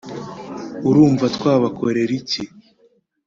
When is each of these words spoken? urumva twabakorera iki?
urumva 0.89 1.25
twabakorera 1.35 2.11
iki? 2.19 2.43